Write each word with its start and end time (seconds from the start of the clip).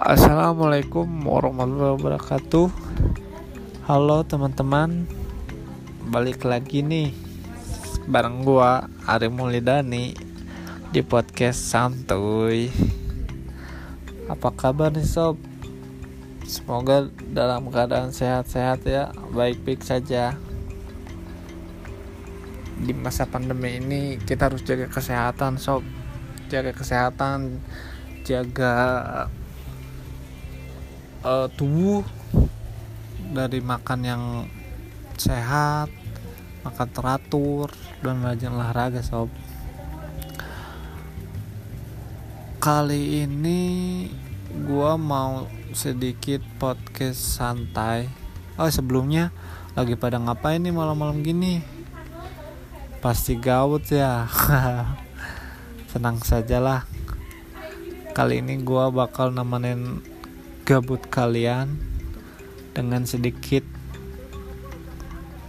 Assalamualaikum 0.00 1.28
warahmatullahi 1.28 2.00
wabarakatuh. 2.00 2.72
Halo 3.84 4.24
teman-teman. 4.24 5.04
Balik 6.08 6.48
lagi 6.48 6.80
nih 6.80 7.12
Bareng 8.08 8.40
gua 8.40 8.88
Ari 9.04 9.28
Mulidani 9.28 10.16
Di 10.88 11.04
podcast 11.04 11.60
Santuy. 11.68 12.72
Apa 14.24 14.56
kabar 14.56 14.88
nih 14.88 15.04
sob? 15.04 15.36
Semoga 16.48 17.04
dalam 17.36 17.68
keadaan 17.68 18.08
sehat-sehat 18.16 18.88
ya 18.88 19.12
Baik-baik 19.36 19.84
saja. 19.84 20.32
Di 22.80 22.96
masa 22.96 23.28
pandemi 23.28 23.76
ini 23.76 24.16
Kita 24.16 24.48
harus 24.48 24.64
jaga 24.64 24.88
kesehatan 24.88 25.60
sob. 25.60 25.84
Jaga 26.48 26.72
kesehatan 26.72 27.60
Jaga 28.24 28.72
uh, 31.24 31.46
tubuh 31.52 32.04
dari 33.30 33.60
makan 33.60 34.00
yang 34.02 34.24
sehat, 35.20 35.92
makan 36.64 36.88
teratur 36.90 37.68
dan 38.00 38.24
rajin 38.24 38.56
olahraga 38.56 39.04
sob. 39.04 39.28
Kali 42.60 43.24
ini 43.24 43.60
gua 44.68 45.00
mau 45.00 45.48
sedikit 45.72 46.44
podcast 46.60 47.40
santai. 47.40 48.08
Oh 48.60 48.68
sebelumnya 48.68 49.32
lagi 49.72 49.96
pada 49.96 50.20
ngapain 50.20 50.60
nih 50.60 50.74
malam-malam 50.74 51.24
gini? 51.24 51.64
Pasti 53.00 53.40
gawut 53.40 53.88
ya. 53.88 54.28
Senang 55.92 56.20
sajalah. 56.20 56.84
Kali 58.12 58.44
ini 58.44 58.60
gua 58.60 58.92
bakal 58.92 59.32
nemenin 59.32 60.09
gabut 60.66 61.02
kalian 61.08 61.76
dengan 62.72 63.04
sedikit 63.04 63.62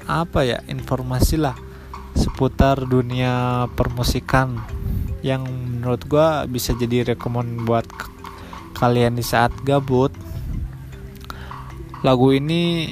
apa 0.09 0.43
ya 0.43 0.59
informasi 0.67 1.39
lah 1.39 1.55
seputar 2.17 2.83
dunia 2.83 3.65
permusikan 3.77 4.59
yang 5.21 5.45
menurut 5.45 6.01
gue 6.09 6.27
bisa 6.49 6.73
jadi 6.75 7.13
rekomend 7.13 7.63
buat 7.63 7.85
kalian 8.75 9.13
di 9.13 9.23
saat 9.23 9.53
gabut. 9.61 10.09
Lagu 12.01 12.33
ini 12.33 12.89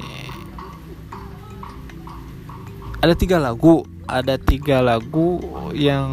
ada 3.02 3.17
tiga 3.17 3.42
lagu 3.42 3.81
ada 4.06 4.38
tiga 4.38 4.86
lagu 4.86 5.42
yang 5.73 6.09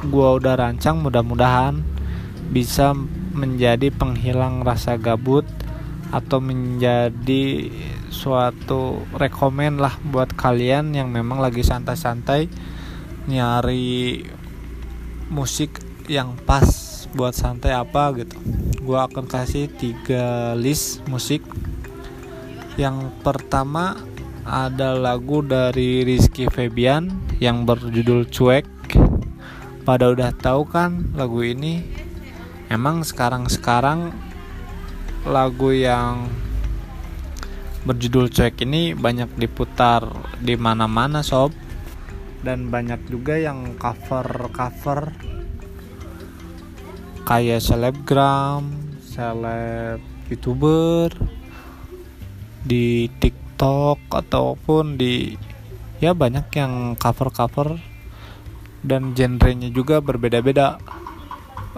gue 0.00 0.28
udah 0.40 0.56
rancang 0.56 1.00
mudah-mudahan 1.00 1.84
bisa 2.48 2.96
menjadi 3.36 3.92
penghilang 3.92 4.64
rasa 4.64 4.96
gabut 4.96 5.44
atau 6.10 6.40
menjadi 6.40 7.68
suatu 8.08 9.04
rekomen 9.12 9.76
lah 9.76 9.98
buat 10.00 10.32
kalian 10.32 10.96
yang 10.96 11.12
memang 11.12 11.42
lagi 11.42 11.60
santai-santai 11.60 12.48
nyari 13.26 14.22
musik 15.28 15.82
yang 16.06 16.38
pas 16.46 16.64
buat 17.12 17.34
santai 17.34 17.74
apa 17.74 18.14
gitu. 18.22 18.38
Gue 18.86 18.98
akan 18.98 19.26
kasih 19.26 19.66
tiga 19.66 20.54
list 20.54 21.02
musik. 21.10 21.42
Yang 22.78 23.10
pertama 23.26 23.98
ada 24.46 24.94
lagu 24.94 25.42
dari 25.42 26.06
Rizky 26.06 26.46
Febian 26.46 27.10
yang 27.42 27.66
berjudul 27.66 28.30
Cuek. 28.30 28.66
Pada 29.82 30.10
udah 30.10 30.30
tahu 30.34 30.66
kan 30.66 31.14
lagu 31.18 31.42
ini 31.42 31.82
emang 32.66 33.06
sekarang-sekarang 33.06 34.10
lagu 35.26 35.74
yang 35.74 36.30
berjudul 37.86 38.34
cuek 38.34 38.66
ini 38.66 38.98
banyak 38.98 39.30
diputar 39.38 40.02
di 40.42 40.58
mana-mana 40.58 41.22
sob. 41.22 41.54
Dan 42.42 42.70
banyak 42.70 43.10
juga 43.10 43.38
yang 43.38 43.74
cover-cover. 43.78 45.14
Kayak 47.26 47.62
selebgram, 47.62 48.70
seleb. 49.02 50.02
youtuber 50.26 51.14
di 52.66 53.06
TikTok 53.22 54.10
ataupun 54.10 54.98
di 54.98 55.38
ya 56.02 56.14
banyak 56.14 56.50
yang 56.58 56.72
cover-cover. 56.98 57.78
Dan 58.86 59.14
genrenya 59.18 59.70
juga 59.70 59.98
berbeda-beda 59.98 60.78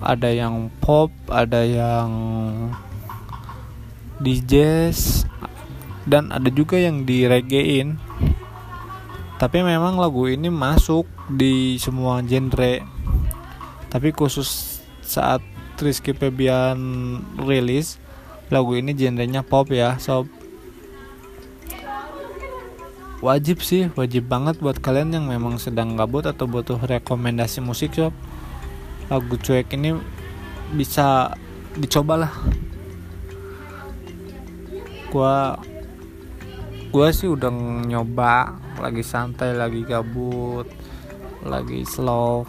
ada 0.03 0.31
yang 0.31 0.71
pop 0.83 1.11
ada 1.29 1.63
yang 1.67 2.11
di 4.19 4.43
jazz 4.43 5.23
dan 6.09 6.33
ada 6.35 6.49
juga 6.51 6.81
yang 6.81 7.07
di 7.07 7.29
reggaein. 7.29 8.01
Tapi 9.39 9.63
memang 9.63 10.01
lagu 10.03 10.27
ini 10.27 10.51
masuk 10.51 11.07
di 11.31 11.79
semua 11.79 12.19
genre. 12.27 12.83
Tapi 13.87 14.09
khusus 14.11 14.83
saat 15.05 15.41
Rizky 15.79 16.11
Febian 16.11 16.79
rilis 17.39 18.03
lagu 18.51 18.75
ini 18.75 18.97
genrenya 18.99 19.47
pop 19.47 19.71
ya 19.71 19.95
sob. 20.03 20.27
Wajib 23.23 23.63
sih 23.63 23.91
wajib 23.95 24.27
banget 24.31 24.59
buat 24.59 24.79
kalian 24.79 25.15
yang 25.15 25.27
memang 25.31 25.59
sedang 25.59 25.95
gabut 25.95 26.27
atau 26.27 26.47
butuh 26.51 26.79
rekomendasi 26.83 27.63
musik 27.63 27.95
sob 27.95 28.15
lagu 29.09 29.35
cuek 29.41 29.73
ini 29.73 29.97
bisa 30.77 31.33
dicobalah. 31.77 32.33
Gua 35.09 35.57
gua 36.93 37.07
sih 37.13 37.29
udah 37.29 37.49
nyoba 37.89 38.61
lagi 38.81 39.01
santai 39.01 39.57
lagi 39.57 39.85
gabut 39.85 40.69
lagi 41.45 41.89
slow. 41.89 42.45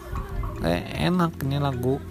Eh, 0.59 1.07
enak 1.07 1.39
ini 1.47 1.55
lagu 1.55 2.03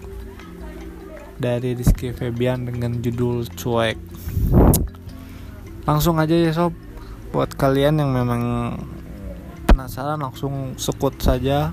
dari 1.37 1.77
Rizky 1.77 2.09
Febian 2.09 2.65
dengan 2.65 2.97
judul 2.97 3.45
cuek. 3.45 3.97
Langsung 5.85 6.17
aja 6.17 6.33
ya 6.33 6.51
sob. 6.51 6.73
Buat 7.29 7.53
kalian 7.53 8.01
yang 8.01 8.09
memang 8.09 8.73
penasaran 9.69 10.17
langsung 10.17 10.73
sekut 10.81 11.13
saja 11.21 11.69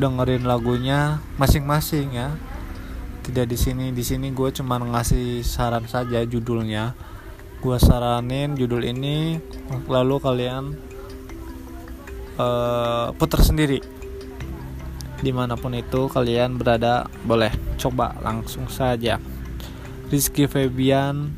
dengerin 0.00 0.48
lagunya 0.48 1.20
masing-masing 1.36 2.16
ya. 2.16 2.32
Tidak 3.20 3.44
di 3.44 3.54
sini 3.60 3.92
di 3.92 4.00
sini 4.00 4.32
gue 4.32 4.48
cuma 4.56 4.80
ngasih 4.80 5.44
saran 5.44 5.84
saja 5.84 6.24
judulnya. 6.24 6.96
Gue 7.60 7.76
saranin 7.76 8.56
judul 8.56 8.88
ini 8.88 9.36
lalu 9.84 10.16
kalian 10.16 10.72
uh, 12.40 13.12
putar 13.20 13.44
sendiri. 13.44 13.84
Di 15.20 15.36
mana 15.36 15.60
pun 15.60 15.76
itu 15.76 16.08
kalian 16.08 16.56
berada 16.56 17.04
boleh 17.28 17.52
coba 17.76 18.16
langsung 18.24 18.64
saja. 18.72 19.20
Rizky 20.08 20.48
Febian 20.48 21.36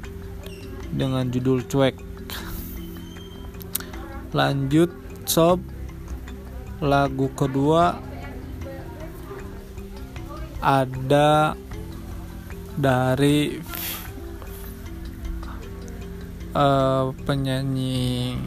dengan 0.95 1.27
judul 1.27 1.67
cuek. 1.67 1.99
Lanjut 4.31 4.95
sob. 5.27 5.59
Lagu 6.83 7.31
kedua 7.39 8.12
ada 10.63 11.59
dari 12.79 13.61
uh, 16.55 17.13
penyanyi 17.27 18.39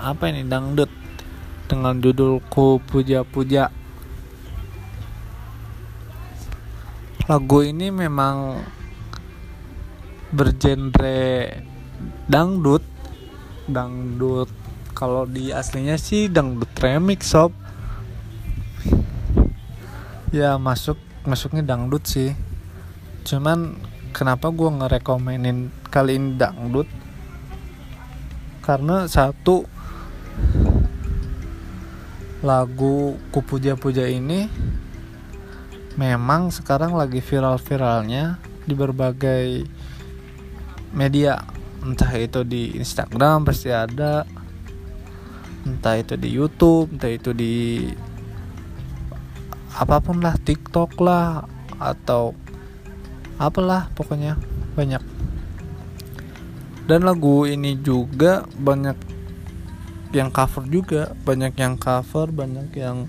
apa 0.00 0.32
ini 0.32 0.48
dangdut 0.48 0.90
dengan 1.68 2.00
judul 2.00 2.40
Ku 2.48 2.80
Puja 2.80 3.22
Puja 3.22 3.70
lagu 7.26 7.58
ini 7.66 7.90
memang 7.90 8.62
bergenre 10.30 11.62
dangdut. 12.30 12.82
Dangdut 13.66 14.46
kalau 14.94 15.26
di 15.26 15.50
aslinya 15.50 15.98
sih 15.98 16.30
dangdut 16.30 16.70
remix 16.78 17.34
sob. 17.34 17.50
Ya 20.30 20.54
masuk 20.54 20.98
masuknya 21.26 21.62
dangdut 21.66 22.06
sih. 22.06 22.32
Cuman 23.26 23.76
kenapa 24.14 24.48
gue 24.54 24.70
ngerekomenin 24.70 25.68
kali 25.90 26.16
ini 26.16 26.38
dangdut? 26.38 26.88
Karena 28.62 29.06
satu 29.06 29.66
lagu 32.46 33.18
kupuja-puja 33.34 34.06
ini 34.06 34.46
memang 35.98 36.54
sekarang 36.54 36.94
lagi 36.94 37.18
viral-viralnya 37.18 38.38
di 38.62 38.74
berbagai 38.74 39.46
media. 40.94 41.42
Entah 41.86 42.10
itu 42.18 42.42
di 42.42 42.74
Instagram 42.78 43.46
pasti 43.46 43.70
ada 43.70 44.26
entah 45.66 45.98
itu 45.98 46.14
di 46.14 46.30
YouTube 46.30 46.94
entah 46.94 47.10
itu 47.10 47.34
di 47.34 47.82
apa 49.76 50.00
pun 50.00 50.24
lah 50.24 50.40
TikTok 50.40 50.96
lah 51.04 51.44
atau 51.76 52.32
apalah 53.36 53.92
pokoknya 53.92 54.40
banyak. 54.72 55.04
Dan 56.88 57.04
lagu 57.04 57.44
ini 57.44 57.76
juga 57.76 58.48
banyak 58.56 58.96
yang 60.16 60.32
cover 60.32 60.64
juga 60.64 61.12
banyak 61.26 61.52
yang 61.60 61.76
cover 61.76 62.32
banyak 62.32 62.72
yang 62.72 63.04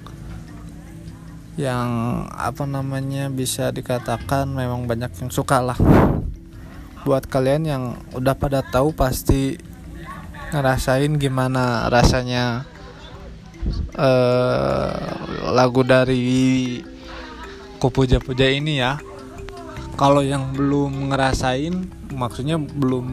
yang 1.55 1.89
apa 2.35 2.67
namanya 2.67 3.31
bisa 3.31 3.71
dikatakan 3.71 4.51
memang 4.51 4.85
banyak 4.85 5.09
yang 5.23 5.31
suka 5.31 5.63
lah. 5.63 5.79
Buat 7.07 7.31
kalian 7.31 7.63
yang 7.63 7.83
udah 8.11 8.35
pada 8.35 8.59
tahu 8.61 8.91
pasti 8.91 9.55
ngerasain 10.51 11.15
gimana 11.15 11.87
rasanya 11.87 12.67
uh, 13.97 14.89
lagu 15.51 15.81
dari 15.83 16.79
Kupuja-puja 17.77 18.49
ini 18.49 18.81
ya. 18.81 18.97
Kalau 19.97 20.25
yang 20.25 20.53
belum 20.53 21.13
ngerasain 21.13 21.73
maksudnya 22.13 22.57
belum 22.57 23.05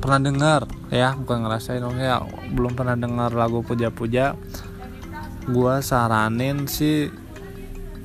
pernah 0.00 0.20
dengar 0.24 0.62
ya 0.88 1.12
bukan 1.18 1.44
ngerasain 1.44 1.82
ya 1.98 2.22
belum 2.54 2.78
pernah 2.78 2.94
dengar 2.94 3.34
lagu 3.34 3.66
puja-puja 3.66 4.38
gua 5.50 5.82
saranin 5.82 6.70
sih 6.70 7.10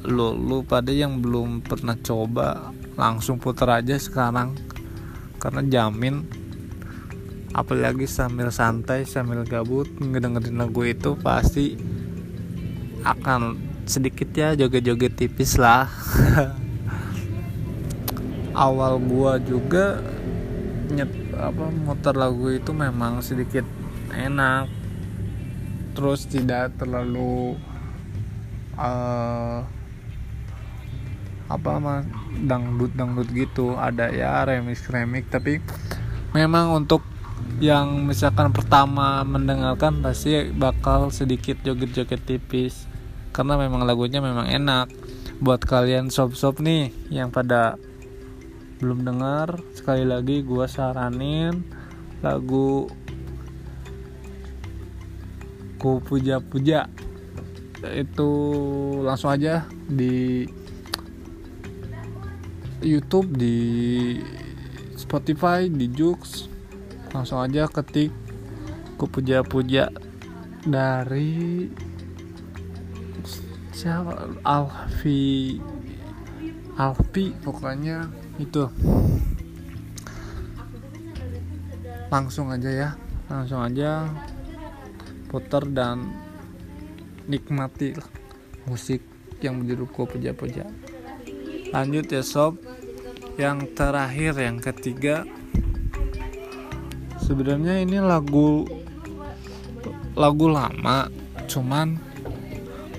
lu 0.04 0.36
lu 0.36 0.68
pada 0.68 0.92
yang 0.92 1.24
belum 1.24 1.64
pernah 1.64 1.96
coba 1.96 2.76
langsung 3.00 3.40
putar 3.40 3.82
aja 3.82 3.98
sekarang. 3.98 4.56
Karena 5.40 5.60
jamin 5.64 6.24
apalagi 7.54 8.10
sambil 8.10 8.50
santai 8.50 9.06
sambil 9.06 9.46
gabut 9.46 9.86
ngedengerin 10.02 10.58
lagu 10.58 10.82
itu 10.90 11.14
pasti 11.22 11.78
akan 13.06 13.62
sedikit 13.86 14.32
ya 14.34 14.58
joget-joget 14.58 15.14
tipis 15.14 15.62
lah. 15.62 15.86
Awal 18.54 19.02
gua 19.06 19.38
juga 19.42 20.02
nyet 20.94 21.10
apa 21.34 21.66
muter 21.74 22.16
lagu 22.18 22.50
itu 22.50 22.72
memang 22.74 23.22
sedikit 23.22 23.66
enak. 24.14 24.70
Terus 25.94 26.26
tidak 26.26 26.74
terlalu 26.82 27.54
uh, 28.80 29.62
apa 31.52 31.72
mah 31.78 32.02
dangdut 32.50 32.98
dangdut 32.98 33.30
gitu. 33.30 33.78
Ada 33.78 34.10
ya 34.10 34.42
remix 34.48 34.90
remix 34.90 35.28
tapi 35.30 35.60
memang 36.34 36.74
untuk 36.74 37.13
yang 37.64 38.04
misalkan 38.04 38.52
pertama 38.52 39.24
mendengarkan 39.24 40.04
pasti 40.04 40.52
bakal 40.52 41.10
sedikit 41.16 41.56
joget-joget 41.64 42.22
tipis. 42.28 42.86
Karena 43.32 43.56
memang 43.56 43.88
lagunya 43.88 44.20
memang 44.20 44.52
enak. 44.52 44.92
Buat 45.40 45.64
kalian 45.66 46.12
sob-sob 46.12 46.60
nih 46.60 46.92
yang 47.12 47.32
pada 47.32 47.76
belum 48.84 49.08
dengar 49.08 49.60
sekali 49.72 50.04
lagi 50.04 50.44
gue 50.44 50.66
saranin 50.68 51.64
lagu 52.20 52.92
ku 55.80 56.00
puja-puja. 56.04 56.88
Itu 57.84 58.32
langsung 59.04 59.32
aja 59.32 59.68
di 59.88 60.48
YouTube 62.84 63.36
di 63.36 63.56
Spotify 65.00 65.68
di 65.72 65.88
Jux 65.92 66.53
langsung 67.14 67.40
aja 67.40 67.70
ketik 67.70 68.10
ku 68.98 69.06
puja-puja 69.06 69.94
dari 70.66 71.70
siapa? 73.84 74.32
Alfi. 74.48 75.60
Alfi 76.80 77.36
pokoknya 77.44 78.08
itu. 78.40 78.66
Langsung 82.08 82.50
aja 82.50 82.72
ya. 82.72 82.90
Langsung 83.28 83.60
aja 83.60 84.08
putar 85.28 85.66
dan 85.68 86.14
nikmati 87.26 87.98
musik 88.70 89.04
yang 89.44 89.60
menjadiku 89.60 90.08
puja-puja. 90.08 90.64
Lanjut 91.76 92.08
ya 92.08 92.24
sob. 92.24 92.62
Yang 93.34 93.74
terakhir 93.74 94.38
yang 94.38 94.62
ketiga 94.62 95.26
sebenarnya 97.24 97.80
ini 97.80 98.04
lagu 98.04 98.68
lagu 100.14 100.46
lama 100.52 101.08
cuman 101.48 101.96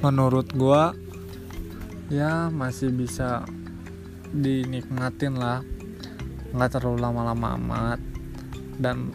menurut 0.01 0.49
gua 0.57 0.97
ya 2.09 2.49
masih 2.49 2.93
bisa 2.93 3.45
dinikmatin 4.35 5.39
lah. 5.39 5.63
Nggak 6.55 6.79
terlalu 6.79 6.99
lama-lama 7.01 7.55
amat. 7.59 8.01
Dan 8.77 9.15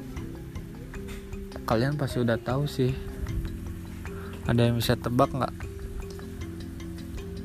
kalian 1.68 2.00
pasti 2.00 2.24
udah 2.24 2.40
tahu 2.40 2.66
sih 2.66 2.96
ada 4.48 4.66
yang 4.66 4.80
bisa 4.80 4.96
tebak 4.96 5.30
nggak? 5.36 5.56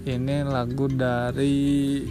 Ini 0.05 0.45
lagu 0.45 0.87
dari 0.89 2.05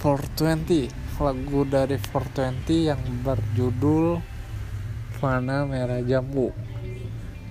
420 0.00 1.01
lagu 1.20 1.68
dari 1.68 2.00
420 2.00 2.88
yang 2.88 3.02
berjudul 3.20 4.22
Fana 5.18 5.68
Merah 5.68 6.00
Jambu. 6.00 6.54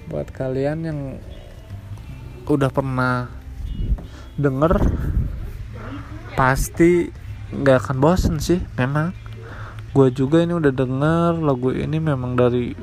Buat 0.10 0.34
kalian 0.34 0.80
yang 0.88 1.00
udah 2.50 2.72
pernah 2.74 3.30
denger 4.36 4.82
pasti 6.34 7.14
nggak 7.54 7.78
akan 7.86 7.98
bosen 8.02 8.42
sih 8.42 8.64
memang. 8.80 9.14
Gue 9.92 10.10
juga 10.10 10.42
ini 10.42 10.56
udah 10.56 10.74
denger 10.74 11.32
lagu 11.44 11.70
ini 11.76 12.00
memang 12.00 12.40
dari 12.40 12.74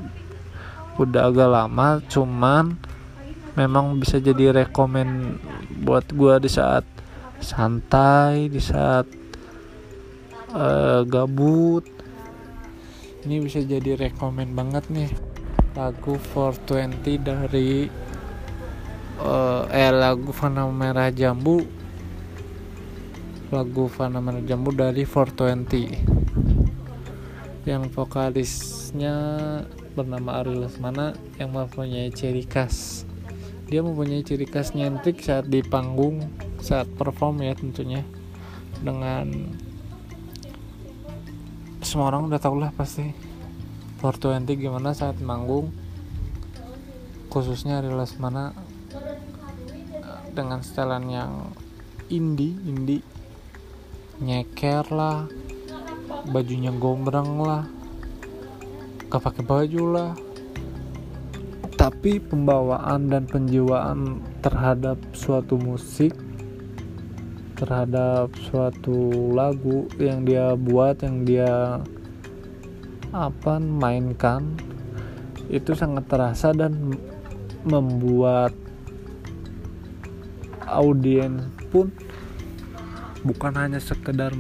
udah 0.99 1.31
agak 1.31 1.49
lama 1.49 2.03
cuman 2.11 2.75
memang 3.55 4.03
bisa 4.03 4.19
jadi 4.19 4.51
rekomen 4.51 5.39
buat 5.87 6.11
gue 6.11 6.35
di 6.43 6.51
saat 6.51 6.83
santai 7.39 8.51
di 8.51 8.59
saat 8.59 9.07
uh, 10.53 11.03
gabut. 11.05 11.85
Ini 13.27 13.43
bisa 13.43 13.61
jadi 13.61 13.99
rekomen 13.99 14.55
banget 14.55 14.89
nih. 14.89 15.11
Lagu 15.77 16.17
420 16.35 17.23
dari 17.23 17.87
uh, 19.21 19.69
eh 19.69 19.93
lagu 19.93 20.33
Fana 20.33 20.65
Merah 20.71 21.11
Jambu. 21.13 21.65
Lagu 23.49 23.89
Fana 23.89 24.21
Merah 24.21 24.45
Jambu 24.45 24.73
dari 24.73 25.05
420 25.05 26.19
yang 27.69 27.85
vokalisnya 27.93 29.17
bernama 29.93 30.41
Ari 30.41 30.57
Lesmana 30.57 31.13
yang 31.37 31.53
mempunyai 31.53 32.09
ciri 32.09 32.49
khas. 32.49 33.05
Dia 33.69 33.85
mempunyai 33.85 34.25
ciri 34.25 34.49
khas 34.49 34.73
nyentrik 34.73 35.21
saat 35.21 35.53
di 35.53 35.61
panggung 35.61 36.25
saat 36.65 36.89
perform 36.97 37.45
ya 37.45 37.53
tentunya 37.53 38.01
dengan 38.81 39.53
semua 41.89 42.13
orang 42.13 42.29
udah 42.29 42.37
tau 42.37 42.53
lah 42.53 42.69
pasti. 42.77 43.17
420 44.05 44.61
gimana 44.61 44.93
saat 44.93 45.17
manggung. 45.25 45.73
Khususnya 47.33 47.81
Ari 47.81 47.89
Lesmana 47.89 48.53
dengan 50.37 50.61
setelan 50.61 51.09
yang 51.09 51.33
indie 52.13 52.61
indie 52.69 53.01
nyeker 54.21 54.85
lah 54.93 55.29
bajunya 56.29 56.71
gombrang 56.77 57.41
lah 57.41 57.65
gak 59.09 59.25
pakai 59.25 59.45
baju 59.49 59.83
lah. 59.89 60.13
Tapi 61.73 62.21
pembawaan 62.21 63.09
dan 63.09 63.25
penjiwaan 63.25 64.21
terhadap 64.45 65.01
suatu 65.17 65.57
musik 65.57 66.13
terhadap 67.59 68.31
suatu 68.49 69.11
lagu 69.35 69.91
yang 69.99 70.23
dia 70.23 70.55
buat 70.55 71.03
yang 71.03 71.27
dia 71.27 71.83
apa 73.11 73.59
mainkan 73.59 74.55
itu 75.51 75.75
sangat 75.75 76.07
terasa 76.07 76.55
dan 76.55 76.95
membuat 77.67 78.55
audiens 80.71 81.51
pun 81.75 81.91
bukan 83.27 83.53
hanya 83.59 83.83
sekedar 83.83 84.31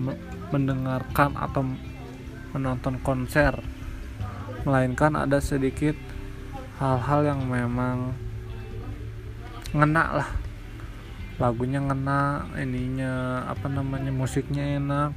mendengarkan 0.54 1.34
atau 1.34 1.66
menonton 2.54 3.02
konser 3.02 3.58
melainkan 4.62 5.18
ada 5.18 5.42
sedikit 5.42 5.98
hal-hal 6.78 7.34
yang 7.34 7.40
memang 7.50 8.14
ngena 9.74 10.22
lah 10.22 10.30
lagunya 11.38 11.78
ngena 11.78 12.50
ininya 12.58 13.46
apa 13.46 13.70
namanya 13.70 14.10
musiknya 14.10 14.78
enak 14.82 15.14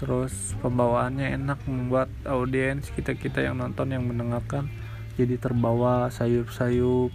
terus 0.00 0.56
pembawaannya 0.64 1.36
enak 1.36 1.60
membuat 1.68 2.08
audiens 2.24 2.88
kita 2.96 3.12
kita 3.14 3.44
yang 3.44 3.60
nonton 3.60 3.92
yang 3.92 4.08
mendengarkan 4.08 4.72
jadi 5.20 5.36
terbawa 5.36 6.08
sayup-sayup 6.08 7.12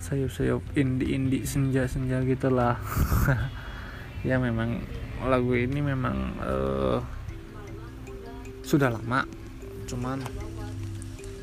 sayup-sayup 0.00 0.64
indie-indie 0.74 1.44
senja-senja 1.44 2.24
gitulah. 2.24 2.80
Ya 4.20 4.36
memang 4.36 4.84
lagu 5.24 5.56
ini 5.56 5.80
memang 5.80 6.36
uh, 6.44 7.00
sudah 8.60 8.92
lama 8.92 9.24
cuman 9.88 10.20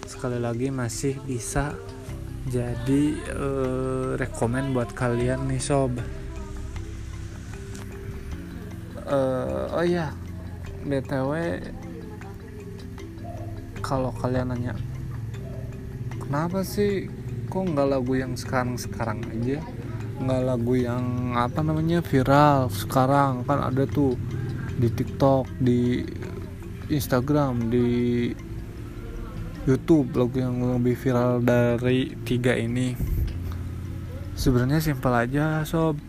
sekali 0.06 0.38
lagi 0.38 0.70
masih 0.70 1.18
bisa 1.26 1.74
jadi 2.48 3.04
uh, 3.36 4.16
rekomen 4.16 4.72
buat 4.72 4.96
kalian 4.96 5.52
nih 5.52 5.62
sob. 5.62 6.00
Uh, 9.08 9.72
oh 9.72 9.84
iya. 9.84 10.12
Btw 10.88 11.60
kalau 13.84 14.12
kalian 14.16 14.52
nanya 14.52 14.76
kenapa 16.28 16.60
sih 16.64 17.08
kok 17.48 17.64
nggak 17.64 17.88
lagu 17.88 18.20
yang 18.20 18.36
sekarang 18.36 18.76
sekarang 18.76 19.24
aja? 19.32 19.64
Nggak 20.20 20.42
lagu 20.44 20.74
yang 20.76 21.36
apa 21.40 21.64
namanya 21.64 22.04
viral 22.04 22.68
sekarang? 22.68 23.48
Kan 23.48 23.64
ada 23.64 23.88
tuh 23.88 24.20
di 24.76 24.92
TikTok 24.92 25.48
di 25.64 26.04
Instagram 26.92 27.72
di 27.72 27.88
YouTube 29.68 30.16
lagu 30.16 30.40
yang 30.40 30.64
lebih 30.80 30.96
viral 30.96 31.44
dari 31.44 32.16
tiga 32.24 32.56
ini. 32.56 32.96
Sebenarnya 34.34 34.80
simpel 34.80 35.12
aja 35.12 35.68
sob. 35.68 36.00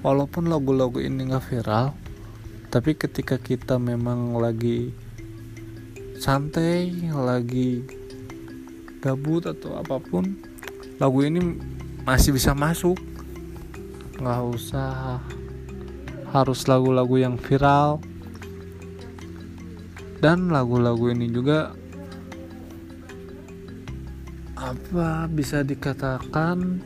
Walaupun 0.00 0.48
lagu-lagu 0.48 1.00
ini 1.04 1.28
nggak 1.28 1.44
viral 1.52 2.04
tapi 2.74 2.98
ketika 2.98 3.38
kita 3.38 3.78
memang 3.78 4.34
lagi 4.34 4.90
santai 6.18 6.90
lagi 7.06 7.86
gabut 8.98 9.46
atau 9.46 9.78
apa 9.78 10.02
pun 10.02 10.34
lagu 10.98 11.22
ini 11.22 11.54
masih 12.02 12.34
bisa 12.34 12.50
masuk. 12.50 12.98
Nggak 14.18 14.42
usah 14.58 15.22
harus 16.34 16.66
lagu-lagu 16.66 17.14
yang 17.14 17.38
viral. 17.38 18.02
Dan 20.18 20.50
lagu-lagu 20.50 21.14
ini 21.14 21.30
juga 21.30 21.78
apa 24.64 25.28
bisa 25.28 25.60
dikatakan 25.60 26.80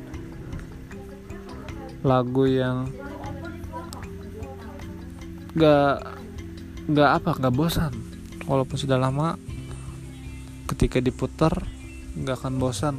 lagu 2.03 2.45
yang 2.51 2.91
gak 5.55 6.03
gak 6.91 7.11
apa 7.23 7.31
gak 7.39 7.55
bosan? 7.55 7.95
Walaupun 8.51 8.75
sudah 8.81 8.99
lama 8.99 9.39
ketika 10.67 10.99
diputar 10.99 11.55
gak 12.19 12.43
akan 12.43 12.59
bosan. 12.59 12.99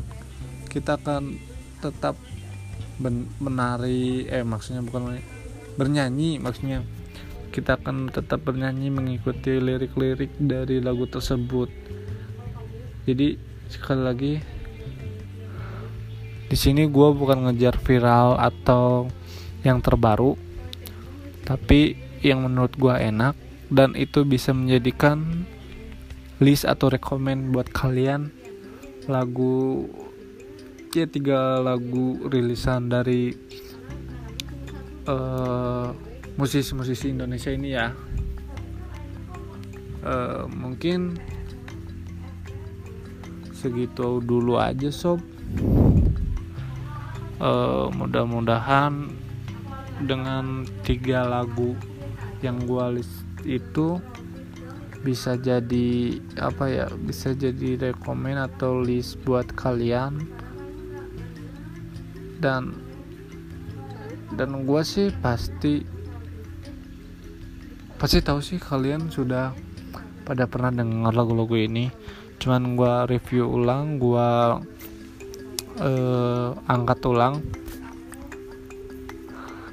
Kita 0.71 0.95
akan 0.95 1.36
tetap 1.83 2.15
menari 3.43 4.31
eh 4.31 4.48
maksudnya 4.48 4.79
bukan 4.79 5.19
bernyanyi. 5.75 6.39
Maksudnya 6.39 6.88
kita 7.51 7.75
akan 7.81 8.15
tetap 8.15 8.48
bernyanyi 8.48 8.88
mengikuti 8.93 9.59
lirik-lirik 9.59 10.31
dari 10.39 10.79
lagu 10.79 11.03
tersebut. 11.03 11.67
Jadi 13.09 13.36
sekali 13.67 14.01
lagi 14.05 14.58
di 16.50 16.58
sini 16.58 16.89
gue 16.89 17.08
bukan 17.13 17.46
ngejar 17.46 17.77
viral 17.77 18.41
atau 18.41 19.06
yang 19.62 19.79
terbaru 19.79 20.34
tapi 21.46 21.96
yang 22.25 22.44
menurut 22.44 22.74
gue 22.75 22.94
enak 22.94 23.38
dan 23.70 23.94
itu 23.94 24.25
bisa 24.25 24.50
menjadikan 24.51 25.46
list 26.41 26.65
atau 26.65 26.89
rekomend 26.89 27.53
buat 27.53 27.70
kalian 27.70 28.34
lagu 29.06 29.86
ya 30.89 31.06
tiga 31.06 31.62
lagu 31.62 32.18
rilisan 32.25 32.89
dari 32.89 33.29
uh, 35.06 35.94
musisi-musisi 36.34 37.13
Indonesia 37.13 37.51
ini 37.53 37.70
ya. 37.74 37.94
Uh, 40.00 40.48
mungkin 40.56 41.20
segitu 43.51 44.24
dulu 44.24 44.56
aja 44.56 44.88
sob 44.88 45.20
uh, 47.39 47.88
mudah-mudahan 47.91 49.10
dengan 50.03 50.63
tiga 50.84 51.27
lagu 51.27 51.75
yang 52.39 52.63
gua 52.63 52.91
list 52.91 53.27
itu 53.43 54.00
bisa 55.00 55.39
jadi 55.39 56.19
apa 56.43 56.67
ya 56.67 56.86
bisa 56.91 57.31
jadi 57.31 57.79
rekomen 57.79 58.36
atau 58.36 58.84
list 58.84 59.19
buat 59.24 59.48
kalian. 59.55 60.19
Dan 62.39 62.75
dan 64.36 64.63
gue 64.63 64.81
sih 64.88 65.12
pasti 65.19 65.84
pasti 68.00 68.19
tahu 68.24 68.39
sih 68.39 68.60
kalian 68.60 69.12
sudah 69.12 69.51
pada 70.24 70.48
pernah 70.48 70.72
dengar 70.72 71.12
lagu-lagu 71.15 71.55
ini. 71.60 71.91
Cuman 72.39 72.79
gue 72.79 72.93
review 73.12 73.51
ulang 73.51 74.00
gue 74.00 74.29
uh, 75.79 76.55
angkat 76.67 77.00
ulang 77.07 77.41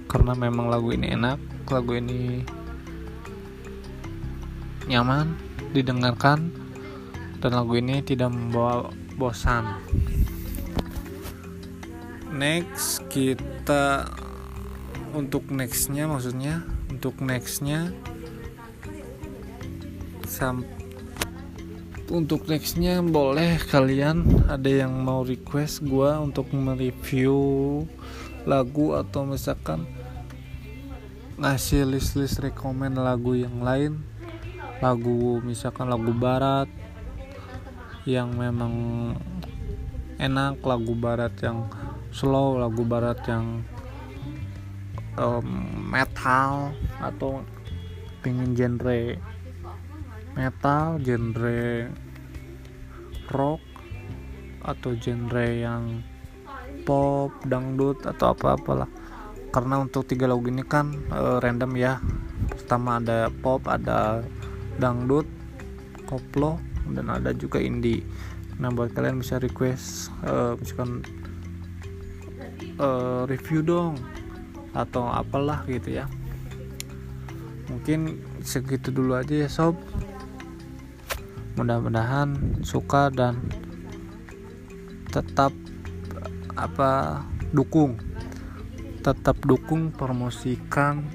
karena 0.07 0.33
memang 0.39 0.71
lagu 0.71 0.95
ini 0.95 1.13
enak 1.13 1.39
lagu 1.67 1.99
ini 1.99 2.47
nyaman 4.87 5.35
didengarkan 5.75 6.55
dan 7.43 7.53
lagu 7.53 7.77
ini 7.77 8.01
tidak 8.01 8.33
membawa 8.33 8.89
bosan. 9.19 9.77
Next 12.33 13.05
kita 13.11 14.07
untuk 15.17 15.49
nextnya 15.49 16.07
maksudnya 16.07 16.63
untuk 16.93 17.19
nextnya 17.25 17.91
sam 20.29 20.65
untuk 22.07 22.47
nextnya 22.47 23.03
boleh 23.03 23.59
kalian 23.67 24.47
ada 24.47 24.71
yang 24.71 24.95
mau 25.03 25.27
request 25.27 25.83
gue 25.83 26.11
untuk 26.23 26.55
mereview 26.55 27.83
lagu 28.47 28.95
atau 28.95 29.27
misalkan 29.27 29.83
ngasih 31.37 31.83
list-list 31.83 32.39
rekomend 32.39 32.95
lagu 32.97 33.35
yang 33.35 33.59
lain? 33.59 34.07
Lagu 34.79 35.43
misalkan 35.43 35.91
lagu 35.91 36.15
barat 36.15 36.71
yang 38.07 38.39
memang 38.39 38.75
enak 40.23 40.63
lagu 40.63 40.95
barat 40.95 41.35
yang 41.43 41.67
slow 42.15 42.57
lagu 42.57 42.87
barat 42.87 43.19
yang 43.27 43.67
um, 45.19 45.49
metal 45.91 46.71
atau 47.03 47.43
pengen 48.23 48.55
genre 48.55 49.19
metal 50.37 51.01
genre 51.01 51.89
rock 53.33 53.63
atau 54.63 54.93
genre 55.01 55.47
yang 55.49 56.05
pop 56.87 57.35
dangdut 57.49 58.05
atau 58.07 58.37
apa 58.37 58.55
apalah 58.55 58.91
karena 59.57 59.81
untuk 59.81 60.05
tiga 60.05 60.29
lagu 60.29 60.45
ini 60.53 60.61
kan 60.61 60.93
uh, 61.09 61.41
random 61.41 61.73
ya. 61.81 61.97
Pertama 62.53 63.01
ada 63.01 63.33
pop 63.33 63.65
ada 63.73 64.21
dangdut 64.77 65.25
koplo 66.05 66.61
dan 66.93 67.09
ada 67.09 67.33
juga 67.33 67.57
indie. 67.57 68.05
Nah 68.61 68.69
buat 68.69 68.93
kalian 68.93 69.25
bisa 69.25 69.41
request 69.41 70.13
uh, 70.29 70.61
misalkan 70.61 71.01
uh, 72.77 73.25
review 73.25 73.65
dong 73.65 73.97
atau 74.77 75.09
apalah 75.09 75.65
gitu 75.73 76.05
ya. 76.05 76.05
Mungkin 77.73 78.21
segitu 78.45 78.93
dulu 78.93 79.17
aja 79.17 79.35
ya 79.35 79.49
sob 79.49 79.81
mudah-mudahan 81.57 82.61
suka 82.63 83.09
dan 83.11 83.41
tetap 85.09 85.51
apa 86.57 87.25
dukung. 87.51 87.97
Tetap 89.01 89.41
dukung 89.43 89.95
promosikan 89.95 91.07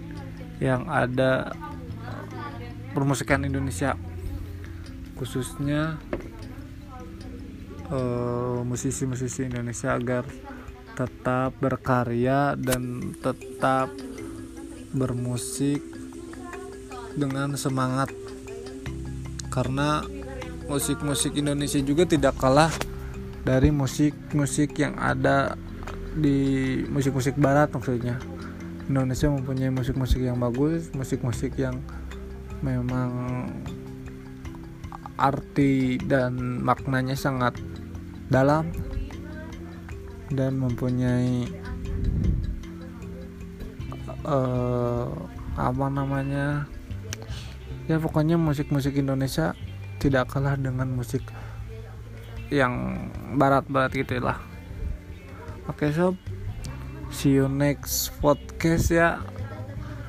yang 0.62 0.90
ada 0.90 1.54
promosikan 2.94 3.46
Indonesia 3.48 3.96
khususnya 5.16 6.02
musisi 8.66 9.04
musisi-musisi 9.04 9.52
Indonesia 9.52 9.94
agar 10.00 10.24
tetap 10.96 11.52
berkarya 11.60 12.56
dan 12.56 13.12
tetap 13.20 13.92
bermusik 14.96 15.84
dengan 17.20 17.60
semangat. 17.60 18.12
Karena 19.52 20.00
musik-musik 20.72 21.36
Indonesia 21.36 21.84
juga 21.84 22.08
tidak 22.08 22.40
kalah 22.40 22.72
dari 23.44 23.76
musik-musik 23.76 24.72
yang 24.80 24.96
ada 24.96 25.60
di 26.16 26.80
musik-musik 26.88 27.36
barat 27.36 27.68
maksudnya. 27.76 28.16
Indonesia 28.88 29.28
mempunyai 29.28 29.72
musik-musik 29.72 30.24
yang 30.24 30.40
bagus 30.40 30.88
musik-musik 30.96 31.60
yang 31.60 31.84
memang 32.64 33.12
arti 35.20 36.00
dan 36.08 36.64
maknanya 36.64 37.20
sangat 37.20 37.60
dalam 38.32 38.72
dan 40.32 40.56
mempunyai 40.56 41.52
uh, 44.24 45.12
apa 45.60 45.86
namanya? 45.92 46.64
Ya 47.92 48.00
pokoknya 48.00 48.40
musik-musik 48.40 48.96
Indonesia 48.96 49.52
tidak 50.02 50.34
kalah 50.34 50.58
dengan 50.58 50.90
musik 50.90 51.22
yang 52.50 53.08
barat-barat 53.38 53.94
gitu 53.94 54.18
lah. 54.18 54.42
Oke 55.70 55.88
okay, 55.88 55.90
sob. 55.94 56.18
See 57.14 57.38
you 57.38 57.46
next 57.46 58.10
podcast 58.18 58.90
ya. 58.90 59.22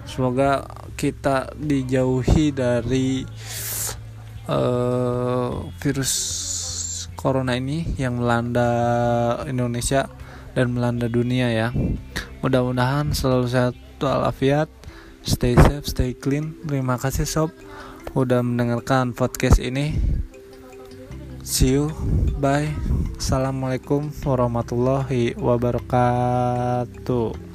Semoga 0.09 0.65
kita 0.97 1.53
dijauhi 1.61 2.57
dari 2.57 3.29
uh, 4.49 5.69
virus 5.77 6.13
corona 7.15 7.55
ini 7.55 7.85
yang 8.01 8.19
melanda 8.19 8.71
Indonesia 9.45 10.09
dan 10.57 10.73
melanda 10.73 11.07
dunia 11.07 11.53
ya. 11.53 11.69
Mudah-mudahan 12.41 13.13
selalu 13.13 13.47
sehat 13.47 13.77
walafiat. 14.01 14.73
Stay 15.23 15.55
safe 15.55 15.87
stay 15.87 16.11
clean. 16.17 16.59
Terima 16.67 16.99
kasih 16.99 17.29
sob 17.29 17.55
udah 18.13 18.45
mendengarkan 18.45 19.17
podcast 19.17 19.61
ini. 19.61 19.97
See 21.43 21.75
you. 21.77 21.91
Bye. 22.39 22.71
Assalamualaikum 23.19 24.11
warahmatullahi 24.27 25.35
wabarakatuh 25.39 27.52